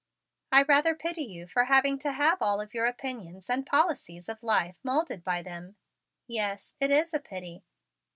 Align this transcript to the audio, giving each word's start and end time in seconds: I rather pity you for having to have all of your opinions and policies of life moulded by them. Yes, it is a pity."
I 0.51 0.63
rather 0.63 0.95
pity 0.95 1.21
you 1.21 1.45
for 1.45 1.65
having 1.65 1.99
to 1.99 2.13
have 2.13 2.41
all 2.41 2.59
of 2.59 2.73
your 2.73 2.87
opinions 2.87 3.51
and 3.51 3.67
policies 3.67 4.27
of 4.29 4.41
life 4.41 4.79
moulded 4.83 5.23
by 5.23 5.43
them. 5.43 5.75
Yes, 6.25 6.73
it 6.79 6.89
is 6.89 7.13
a 7.13 7.19
pity." 7.19 7.61